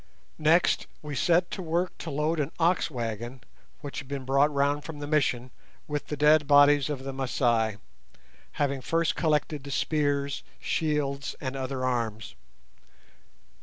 Next 0.39 0.87
we 1.03 1.13
set 1.13 1.51
to 1.51 1.61
work 1.61 1.95
to 1.99 2.09
load 2.09 2.39
an 2.39 2.51
ox 2.57 2.89
wagon 2.89 3.41
which 3.81 3.99
had 3.99 4.07
been 4.07 4.25
brought 4.25 4.51
round 4.51 4.83
from 4.83 4.97
the 4.97 5.05
Mission 5.05 5.51
with 5.87 6.07
the 6.07 6.17
dead 6.17 6.47
bodies 6.47 6.89
of 6.89 7.03
the 7.03 7.13
Masai, 7.13 7.77
having 8.53 8.81
first 8.81 9.15
collected 9.15 9.63
the 9.63 9.69
spears, 9.69 10.41
shields, 10.59 11.35
and 11.39 11.55
other 11.55 11.85
arms. 11.85 12.33